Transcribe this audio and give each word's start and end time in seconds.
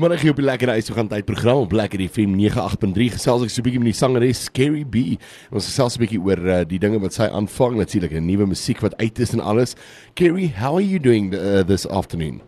Môre 0.00 0.16
gee 0.16 0.30
op 0.32 0.38
die 0.40 0.44
lekker 0.46 0.70
huis 0.72 0.86
toe 0.88 0.94
gaan 0.96 1.08
tyd 1.10 1.26
program 1.28 1.66
op 1.66 1.74
Lekker 1.76 2.00
FM 2.00 2.32
98.3 2.40 3.10
gesels 3.12 3.42
ek 3.44 3.50
so 3.52 3.60
'n 3.60 3.64
bietjie 3.66 3.80
met 3.82 3.90
die 3.90 3.98
sangeres 3.98 4.48
Kerry 4.48 4.84
B. 4.88 5.18
Ons 5.52 5.66
gesels 5.68 5.98
'n 5.98 6.00
bietjie 6.00 6.16
oor 6.24 6.40
uh, 6.48 6.64
die 6.64 6.78
dinge 6.80 6.96
wat 7.02 7.12
sy 7.12 7.28
aanvang, 7.28 7.76
natuurlik 7.76 8.14
'n 8.16 8.24
nuwe 8.24 8.46
musiek 8.48 8.80
wat 8.80 8.96
uit 8.96 9.18
is 9.20 9.34
en 9.34 9.40
alles. 9.44 9.76
Kerry, 10.14 10.48
how 10.48 10.76
are 10.80 10.82
you 10.82 10.98
doing 10.98 11.34
uh, 11.34 11.60
this 11.60 11.84
afternoon? 11.86 12.40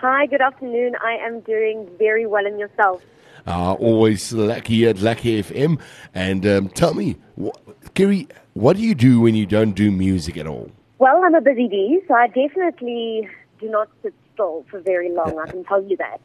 Hi, 0.00 0.24
good 0.26 0.40
afternoon. 0.40 0.96
I 1.04 1.20
am 1.20 1.40
doing 1.44 1.90
very 1.98 2.24
well 2.24 2.46
in 2.46 2.56
yourself. 2.56 3.02
Uh, 3.46 3.76
always 3.76 4.32
lucky 4.32 4.88
at 4.88 4.96
Lekker 4.96 5.44
FM. 5.44 5.76
And 6.14 6.46
um, 6.46 6.68
tell 6.70 6.94
me, 6.94 7.16
wh- 7.36 7.52
Kerry, 7.92 8.28
what 8.54 8.78
do 8.78 8.82
you 8.82 8.94
do 8.94 9.20
when 9.20 9.34
you 9.34 9.44
don't 9.44 9.76
do 9.76 9.90
music 9.92 10.38
at 10.38 10.46
all? 10.46 10.70
Well, 10.96 11.20
I'm 11.22 11.34
a 11.34 11.42
busy 11.42 11.68
bee, 11.68 12.00
so 12.08 12.14
I 12.14 12.28
definitely 12.28 13.28
do 13.60 13.68
not 13.68 13.88
sit 14.00 14.14
still 14.32 14.64
for 14.70 14.80
very 14.80 15.10
long. 15.12 15.36
I 15.38 15.50
can 15.50 15.64
tell 15.64 15.84
you 15.84 15.98
that. 15.98 16.16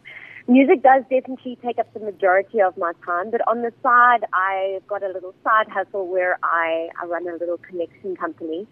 Music 0.50 0.82
does 0.82 1.04
definitely 1.10 1.58
take 1.62 1.78
up 1.78 1.94
the 1.94 2.00
majority 2.00 2.62
of 2.62 2.78
my 2.78 2.94
time, 3.06 3.30
but 3.32 3.46
on 3.50 3.64
the 3.64 3.74
side, 3.84 4.24
I've 4.32 4.88
got 4.88 5.04
a 5.04 5.10
little 5.10 5.36
side 5.44 5.68
hustle 5.68 6.08
where 6.08 6.40
I, 6.42 6.88
I 7.02 7.06
run 7.06 7.28
a 7.28 7.34
little 7.34 7.58
connection 7.58 8.16
company. 8.16 8.66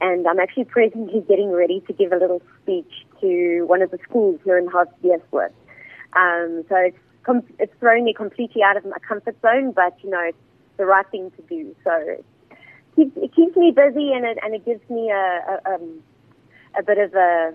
And 0.00 0.26
I'm 0.26 0.40
actually 0.40 0.64
presently 0.64 1.20
getting 1.28 1.52
ready 1.52 1.80
to 1.86 1.92
give 1.92 2.10
a 2.10 2.16
little 2.16 2.42
speech 2.60 3.06
to 3.20 3.62
one 3.66 3.82
of 3.82 3.92
the 3.92 3.98
schools 4.02 4.40
here 4.42 4.58
in 4.58 4.66
Hartbeespoort. 4.66 5.52
Um, 6.14 6.64
so 6.68 6.74
it's, 6.74 6.98
com- 7.22 7.46
it's 7.60 7.72
me 7.80 8.12
completely 8.12 8.64
out 8.64 8.76
of 8.76 8.84
my 8.84 8.98
comfort 9.06 9.36
zone, 9.42 9.70
but 9.70 9.96
you 10.02 10.10
know, 10.10 10.20
it's 10.20 10.38
the 10.76 10.86
right 10.86 11.08
thing 11.12 11.30
to 11.36 11.42
do. 11.42 11.76
So 11.84 11.92
it 11.92 12.24
keeps, 12.96 13.16
it 13.16 13.32
keeps 13.32 13.56
me 13.56 13.70
busy 13.70 14.12
and 14.12 14.24
it, 14.24 14.38
and 14.42 14.56
it 14.56 14.64
gives 14.64 14.82
me 14.90 15.10
a, 15.10 15.14
a, 15.14 15.74
um, 15.74 16.02
a 16.76 16.82
bit 16.82 16.98
of 16.98 17.14
a 17.14 17.54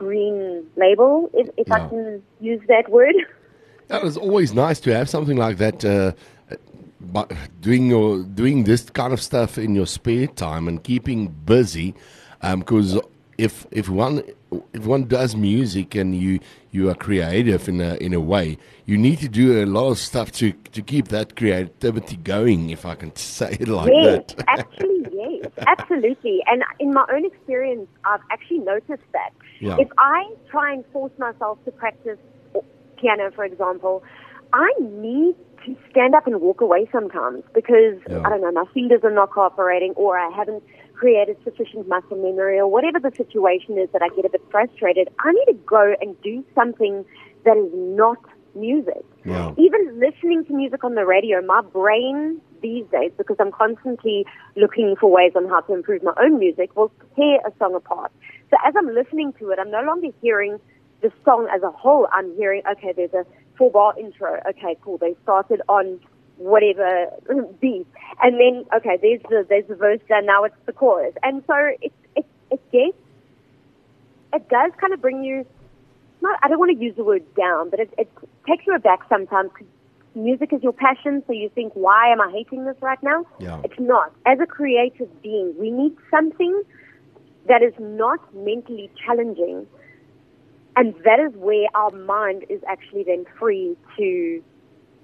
green 0.00 0.66
label, 0.76 1.30
if, 1.34 1.48
if 1.58 1.68
Yeah. 1.68 1.76
I 1.78 1.88
can 1.90 2.22
use 2.40 2.62
that 2.68 2.90
word. 2.90 3.14
That 3.88 4.04
is 4.04 4.16
always 4.16 4.52
nice 4.54 4.80
to 4.80 4.94
have 4.94 5.08
something 5.08 5.36
like 5.36 5.58
that. 5.58 5.84
Uh, 5.84 6.12
but 7.00 7.32
doing 7.60 7.88
your 7.88 8.22
doing 8.24 8.64
this 8.64 8.90
kind 8.90 9.12
of 9.12 9.20
stuff 9.22 9.58
in 9.58 9.74
your 9.74 9.86
spare 9.86 10.28
time 10.28 10.68
and 10.68 10.82
keeping 10.84 11.28
busy, 11.46 11.94
because 12.42 12.98
if 13.38 13.66
if 13.72 13.88
one 13.88 14.22
if 14.74 14.86
one 14.86 15.04
does 15.06 15.36
music 15.36 15.94
and 15.96 16.14
you 16.16 16.40
you 16.72 16.90
are 16.90 16.96
creative 16.96 17.68
in 17.68 17.80
a 17.80 17.94
in 17.96 18.14
a 18.14 18.20
way, 18.20 18.58
you 18.86 18.98
need 18.98 19.18
to 19.20 19.28
do 19.28 19.64
a 19.64 19.66
lot 19.66 19.90
of 19.90 19.98
stuff 19.98 20.32
to 20.32 20.52
to 20.72 20.82
keep 20.82 21.08
that 21.08 21.36
creativity 21.36 22.16
going. 22.16 22.70
If 22.70 22.86
I 22.86 22.96
can 22.96 23.14
say 23.16 23.56
it 23.60 23.68
like 23.68 23.94
yes, 23.94 24.22
that. 24.36 24.44
actually, 24.48 25.04
absolutely. 25.66 26.40
And 26.46 26.62
in 26.78 26.92
my 26.92 27.04
own 27.12 27.24
experience, 27.24 27.88
I've 28.04 28.20
actually 28.30 28.58
noticed 28.58 29.04
that. 29.12 29.30
Yeah. 29.60 29.76
If 29.78 29.88
I 29.98 30.30
try 30.50 30.72
and 30.72 30.84
force 30.92 31.12
myself 31.18 31.62
to 31.64 31.70
practice 31.70 32.18
piano, 32.96 33.30
for 33.34 33.44
example, 33.44 34.02
I 34.52 34.72
need 34.80 35.36
to 35.66 35.76
stand 35.90 36.14
up 36.14 36.26
and 36.26 36.40
walk 36.40 36.60
away 36.60 36.88
sometimes 36.90 37.42
because, 37.54 37.98
Yeah. 38.08 38.22
I 38.24 38.30
don't 38.30 38.40
know, 38.40 38.52
my 38.52 38.64
fingers 38.72 39.00
are 39.04 39.10
not 39.10 39.30
cooperating 39.30 39.92
or 39.96 40.18
I 40.18 40.30
haven't 40.30 40.62
created 40.94 41.36
sufficient 41.44 41.88
muscle 41.88 42.16
memory 42.16 42.58
or 42.58 42.68
whatever 42.68 43.00
the 43.00 43.10
situation 43.16 43.78
is 43.78 43.88
that 43.92 44.02
I 44.02 44.08
get 44.14 44.24
a 44.24 44.30
bit 44.30 44.42
frustrated. 44.50 45.08
I 45.20 45.32
need 45.32 45.46
to 45.46 45.58
go 45.66 45.94
and 46.00 46.20
do 46.22 46.44
something 46.54 47.04
that 47.44 47.56
is 47.56 47.70
not 47.72 48.18
music. 48.54 49.04
Yeah. 49.24 49.52
Even 49.56 50.00
listening 50.00 50.44
to 50.46 50.52
music 50.52 50.84
on 50.84 50.94
the 50.94 51.06
radio, 51.06 51.40
my 51.40 51.62
brain 51.62 52.40
these 52.60 52.84
days, 52.90 53.12
because 53.16 53.36
I'm 53.40 53.52
constantly 53.52 54.26
looking 54.56 54.96
for 55.00 55.10
ways 55.10 55.32
on 55.36 55.48
how 55.48 55.60
to 55.60 55.74
improve 55.74 56.02
my 56.02 56.14
own 56.20 56.38
music, 56.38 56.76
will 56.76 56.92
tear 57.16 57.38
a 57.46 57.52
song 57.58 57.74
apart. 57.74 58.12
So 58.50 58.56
as 58.66 58.74
I'm 58.76 58.92
listening 58.94 59.32
to 59.38 59.50
it, 59.50 59.58
I'm 59.58 59.70
no 59.70 59.82
longer 59.82 60.08
hearing 60.20 60.58
the 61.02 61.12
song 61.24 61.48
as 61.54 61.62
a 61.62 61.70
whole. 61.70 62.08
I'm 62.12 62.34
hearing, 62.36 62.62
okay, 62.72 62.92
there's 62.92 63.12
a 63.14 63.24
four 63.56 63.70
bar 63.70 63.94
intro. 63.98 64.40
Okay, 64.48 64.76
cool. 64.82 64.98
They 64.98 65.14
started 65.22 65.62
on 65.68 66.00
whatever 66.36 67.10
beat. 67.60 67.86
And 68.22 68.34
then, 68.40 68.64
okay, 68.76 68.98
there's 69.00 69.22
the, 69.28 69.46
there's 69.48 69.66
the 69.68 69.76
verse 69.76 70.00
done. 70.08 70.26
Now 70.26 70.44
it's 70.44 70.56
the 70.66 70.72
chorus. 70.72 71.14
And 71.22 71.42
so 71.46 71.54
it, 71.80 71.92
it, 72.16 72.26
it 72.50 72.72
gets, 72.72 72.96
it 74.32 74.48
does 74.48 74.72
kind 74.80 74.92
of 74.92 75.00
bring 75.00 75.22
you, 75.22 75.46
not, 76.22 76.38
I 76.42 76.48
don't 76.48 76.58
want 76.58 76.76
to 76.76 76.82
use 76.82 76.96
the 76.96 77.04
word 77.04 77.22
down, 77.34 77.70
but 77.70 77.80
it, 77.80 77.92
it 77.98 78.10
takes 78.46 78.66
you 78.66 78.74
aback 78.74 79.00
sometimes 79.08 79.50
music 80.14 80.52
is 80.52 80.62
your 80.62 80.72
passion. 80.72 81.22
So 81.26 81.32
you 81.32 81.50
think, 81.54 81.72
why 81.74 82.12
am 82.12 82.20
I 82.20 82.30
hating 82.30 82.64
this 82.64 82.76
right 82.80 83.02
now? 83.02 83.24
Yeah. 83.38 83.60
It's 83.64 83.78
not. 83.78 84.12
As 84.26 84.38
a 84.40 84.46
creative 84.46 85.08
being, 85.22 85.54
we 85.58 85.70
need 85.70 85.96
something 86.10 86.62
that 87.48 87.62
is 87.62 87.74
not 87.78 88.18
mentally 88.34 88.90
challenging. 89.04 89.66
And 90.76 90.94
that 91.04 91.18
is 91.20 91.34
where 91.34 91.66
our 91.74 91.90
mind 91.90 92.44
is 92.48 92.60
actually 92.68 93.04
then 93.04 93.24
free 93.38 93.76
to 93.96 94.42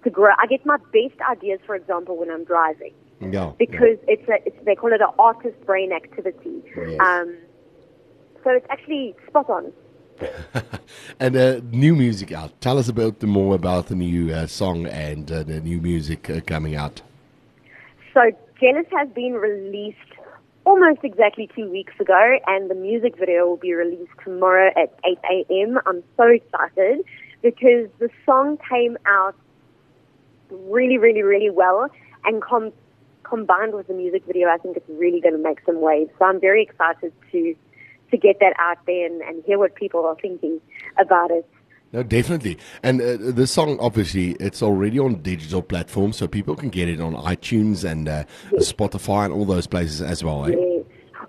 to 0.04 0.10
grow. 0.10 0.32
I 0.38 0.46
get 0.46 0.64
my 0.64 0.76
best 0.92 1.20
ideas, 1.28 1.58
for 1.66 1.74
example, 1.74 2.16
when 2.16 2.30
I'm 2.30 2.44
driving 2.44 2.92
yeah. 3.20 3.52
because 3.58 3.98
it's 4.06 4.28
a 4.28 4.46
it's, 4.46 4.56
they 4.64 4.74
call 4.74 4.92
it 4.92 5.00
an 5.00 5.08
artist 5.18 5.58
brain 5.64 5.92
activity. 5.92 6.62
Yes. 6.76 7.00
Um, 7.00 7.36
so 8.44 8.50
it's 8.50 8.66
actually 8.70 9.14
spot 9.26 9.50
on. 9.50 9.72
and 11.20 11.36
uh, 11.36 11.60
new 11.70 11.94
music 11.94 12.32
out. 12.32 12.58
Tell 12.60 12.78
us 12.78 12.88
about 12.88 13.20
the 13.20 13.26
more 13.26 13.54
about 13.54 13.86
the 13.86 13.94
new 13.94 14.32
uh, 14.32 14.46
song 14.46 14.86
and 14.86 15.30
uh, 15.30 15.42
the 15.42 15.60
new 15.60 15.80
music 15.80 16.30
uh, 16.30 16.40
coming 16.40 16.74
out. 16.74 17.02
So 18.14 18.30
Jealous 18.60 18.86
has 18.92 19.08
been 19.10 19.34
released 19.34 19.98
almost 20.64 21.00
exactly 21.04 21.48
two 21.54 21.70
weeks 21.70 21.92
ago, 22.00 22.38
and 22.46 22.70
the 22.70 22.74
music 22.74 23.16
video 23.18 23.46
will 23.46 23.56
be 23.56 23.72
released 23.72 24.12
tomorrow 24.24 24.70
at 24.76 24.98
8 25.04 25.18
a.m. 25.50 25.78
I'm 25.86 26.02
so 26.16 26.24
excited 26.24 27.04
because 27.42 27.88
the 27.98 28.10
song 28.24 28.58
came 28.68 28.96
out 29.06 29.36
really, 30.50 30.98
really, 30.98 31.22
really 31.22 31.50
well, 31.50 31.90
and 32.24 32.42
com- 32.42 32.72
combined 33.22 33.74
with 33.74 33.88
the 33.88 33.94
music 33.94 34.24
video, 34.26 34.48
I 34.48 34.56
think 34.58 34.76
it's 34.76 34.88
really 34.88 35.20
going 35.20 35.36
to 35.36 35.42
make 35.42 35.58
some 35.66 35.80
waves. 35.80 36.10
So 36.18 36.24
I'm 36.24 36.40
very 36.40 36.62
excited 36.62 37.12
to 37.32 37.54
to 38.10 38.16
get 38.16 38.38
that 38.40 38.54
out 38.58 38.78
there 38.86 39.06
and, 39.06 39.20
and 39.22 39.44
hear 39.44 39.58
what 39.58 39.74
people 39.74 40.04
are 40.04 40.16
thinking 40.16 40.60
about 40.98 41.30
it. 41.30 41.48
No, 41.92 42.02
definitely. 42.02 42.58
And 42.82 43.00
uh, 43.00 43.16
the 43.18 43.46
song, 43.46 43.78
obviously, 43.80 44.32
it's 44.40 44.62
already 44.62 44.98
on 44.98 45.22
digital 45.22 45.62
platforms, 45.62 46.16
so 46.16 46.26
people 46.26 46.56
can 46.56 46.68
get 46.68 46.88
it 46.88 47.00
on 47.00 47.14
iTunes 47.14 47.88
and 47.88 48.08
uh, 48.08 48.24
Spotify 48.54 49.24
and 49.24 49.32
all 49.32 49.44
those 49.44 49.66
places 49.66 50.02
as 50.02 50.22
well. 50.24 50.44
Eh? 50.46 50.50
Yes. 50.50 50.84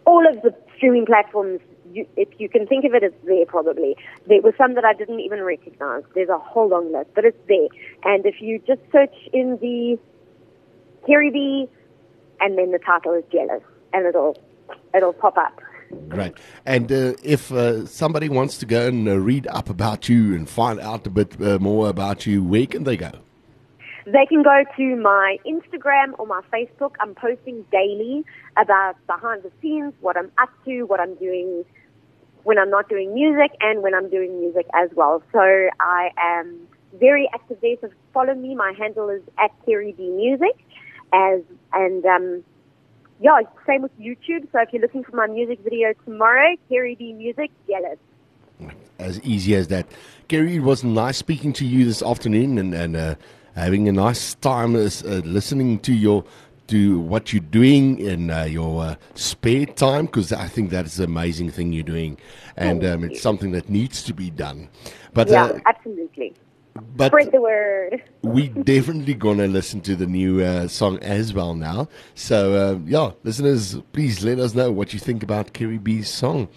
All 0.06 0.28
of 0.28 0.42
the 0.42 0.56
streaming 0.76 1.06
platforms, 1.06 1.60
you, 1.94 2.08
if 2.16 2.28
you 2.40 2.50
can 2.50 2.66
think 2.66 2.86
of 2.86 2.94
it, 2.96 3.04
it's 3.04 3.16
there 3.26 3.46
probably. 3.46 3.96
There 4.28 4.42
were 4.42 4.54
some 4.58 4.74
that 4.74 4.84
I 4.84 4.94
didn't 4.94 5.20
even 5.20 5.44
recognize. 5.44 6.04
There's 6.16 6.30
a 6.30 6.40
whole 6.40 6.70
long 6.70 6.92
list, 6.92 7.12
but 7.14 7.24
it's 7.24 7.38
there. 7.48 7.68
And 8.04 8.26
if 8.26 8.42
you 8.42 8.60
just 8.66 8.82
search 8.92 9.16
in 9.32 9.58
the 9.62 10.00
Kerry 11.06 11.30
B, 11.30 11.70
and 12.40 12.58
then 12.58 12.72
the 12.72 12.80
title 12.80 13.14
is 13.14 13.24
Jealous, 13.32 13.64
and 13.94 14.06
it'll 14.06 14.36
it'll 14.94 15.14
pop 15.14 15.38
up. 15.38 15.62
Great. 16.10 16.34
And 16.66 16.92
uh, 16.92 17.14
if 17.24 17.52
uh, 17.52 17.86
somebody 17.86 18.30
wants 18.30 18.58
to 18.60 18.66
go 18.66 18.88
and 18.88 19.08
uh, 19.08 19.18
read 19.18 19.48
up 19.48 19.70
about 19.70 20.10
you 20.10 20.36
and 20.36 20.50
find 20.50 20.80
out 20.80 21.08
a 21.08 21.10
bit 21.10 21.42
uh, 21.42 21.60
more 21.60 21.90
about 21.90 22.26
you, 22.26 22.44
where 22.44 22.66
can 22.66 22.84
they 22.84 22.98
go? 22.98 23.12
They 24.06 24.26
can 24.26 24.42
go 24.42 24.64
to 24.78 24.96
my 24.96 25.38
Instagram 25.46 26.18
or 26.18 26.28
my 26.28 26.42
Facebook. 26.54 26.96
I'm 27.02 27.14
posting 27.14 27.66
daily 27.72 28.24
about 28.56 28.96
behind 29.06 29.44
the 29.44 29.52
scenes, 29.62 29.94
what 30.00 30.16
I'm 30.16 30.32
up 30.38 30.50
to, 30.66 30.84
what 30.84 31.00
I'm 31.00 31.16
doing 31.16 31.66
when 32.44 32.58
I'm 32.58 32.70
not 32.70 32.88
doing 32.88 33.14
music, 33.14 33.52
and 33.60 33.84
when 33.84 33.94
I'm 33.94 34.10
doing 34.10 34.40
music 34.40 34.66
as 34.74 34.90
well. 34.96 35.22
So 35.34 35.42
I 35.82 36.12
am 36.18 36.68
very 36.94 37.30
active 37.34 37.58
there. 37.62 37.76
So 37.82 37.90
follow 38.14 38.34
me. 38.34 38.56
My 38.56 38.74
handle 38.78 39.10
is 39.10 39.22
at 39.38 39.52
Kerry 39.66 39.92
B 39.92 40.10
Music, 40.10 40.56
as 41.12 41.42
and 41.74 42.06
um, 42.06 42.44
yeah, 43.20 43.42
same 43.66 43.82
with 43.82 43.98
YouTube. 44.00 44.52
So 44.52 44.62
if 44.62 44.70
you're 44.72 44.82
looking 44.82 45.04
for 45.04 45.16
my 45.16 45.28
music 45.28 45.60
video 45.64 45.94
tomorrow, 46.06 46.56
Kerry 46.70 46.96
B 46.96 47.14
Music, 47.14 47.52
jealous. 47.68 47.98
As 49.00 49.22
easy 49.22 49.56
as 49.56 49.68
that. 49.68 49.88
Kerry, 50.28 50.56
it 50.56 50.62
was 50.62 50.84
nice 50.84 51.18
speaking 51.18 51.54
to 51.54 51.66
you 51.66 51.86
this 51.86 52.02
afternoon 52.02 52.58
and, 52.58 52.74
and 52.74 52.96
uh, 52.96 53.16
having 53.56 53.88
a 53.88 53.92
nice 53.92 54.36
time 54.36 54.76
uh, 54.76 54.80
listening 54.80 55.80
to 55.80 55.94
your 55.94 56.24
to 56.68 57.00
what 57.00 57.32
you're 57.32 57.42
doing 57.42 57.98
in 58.00 58.30
uh, 58.30 58.44
your 58.44 58.84
uh, 58.84 58.96
spare 59.16 59.66
time 59.66 60.06
because 60.06 60.34
I 60.34 60.48
think 60.48 60.70
that 60.72 60.86
is 60.86 61.00
an 61.00 61.06
amazing 61.06 61.50
thing 61.50 61.72
you're 61.72 61.84
doing 61.84 62.18
and 62.58 62.84
um, 62.84 63.04
it's 63.06 63.22
something 63.22 63.52
that 63.52 63.70
needs 63.70 64.04
to 64.04 64.14
be 64.14 64.30
done. 64.30 64.68
But 65.14 65.30
Yeah, 65.30 65.46
uh, 65.46 65.60
absolutely. 65.66 66.34
But 66.96 67.08
Spread 67.12 67.32
the 67.32 67.42
word. 67.42 68.04
we 68.22 68.50
definitely 68.50 69.14
gonna 69.14 69.48
listen 69.48 69.82
to 69.82 69.96
the 69.96 70.06
new 70.06 70.42
uh, 70.42 70.68
song 70.68 71.00
as 71.00 71.34
well 71.34 71.54
now. 71.56 71.88
So 72.16 72.54
uh, 72.54 72.80
yeah, 72.86 73.12
listeners, 73.24 73.78
please 73.94 74.24
let 74.24 74.40
us 74.40 74.54
know 74.56 74.72
what 74.72 74.94
you 74.94 75.00
think 75.00 75.24
about 75.24 75.54
Kerry 75.54 75.78
B's 75.78 76.10
song. 76.10 76.50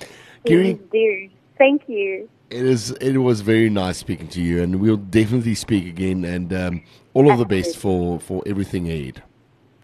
Kerry, 0.47 0.75
do. 0.91 1.29
Thank 1.59 1.83
you. 1.89 2.29
it 2.49 2.65
is 2.65 2.91
it 2.93 3.19
was 3.19 3.43
very 3.43 3.69
nice 3.71 3.99
speaking 3.99 4.29
to 4.29 4.41
you, 4.41 4.63
and 4.63 4.81
we'll 4.81 4.97
definitely 4.97 5.55
speak 5.55 5.87
again. 5.87 6.25
And 6.25 6.53
um, 6.53 6.83
all 7.15 7.31
of 7.31 7.39
the 7.39 7.45
best 7.45 7.77
for 7.77 8.19
for 8.21 8.43
everything 8.47 8.89
ahead. 8.91 9.23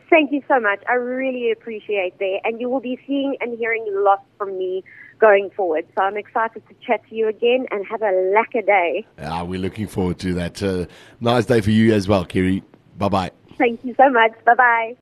Thank 0.08 0.32
you 0.32 0.43
so 0.47 0.61
much. 0.61 0.81
I 0.88 0.94
really 0.94 1.50
appreciate 1.50 2.19
that. 2.19 2.41
And 2.44 2.61
you 2.61 2.69
will 2.69 2.81
be 2.81 2.99
seeing 3.06 3.37
and 3.41 3.58
hearing 3.58 3.85
lots 3.88 4.25
from 4.38 4.56
me 4.56 4.85
going 5.19 5.50
forward. 5.50 5.87
So 5.97 6.03
I'm 6.03 6.17
excited 6.17 6.62
to 6.69 6.75
chat 6.87 7.00
to 7.08 7.14
you 7.14 7.29
again 7.29 7.67
and 7.70 7.85
have 7.87 8.03
a 8.03 8.32
lacquer 8.35 8.62
day. 8.62 9.06
Ah, 9.19 9.43
we're 9.44 9.61
looking 9.61 9.87
forward 9.87 10.19
to 10.20 10.35
that. 10.35 10.62
Uh, 10.62 10.87
nice 11.20 11.47
day 11.47 11.61
for 11.61 11.70
you 11.70 11.93
as 11.93 12.06
well, 12.06 12.25
Kerry. 12.25 12.62
Bye 12.99 13.08
bye. 13.08 13.31
Thank 13.58 13.85
you 13.85 13.94
so 13.97 14.11
much. 14.11 14.32
Bye 14.44 14.55
bye. 14.55 14.93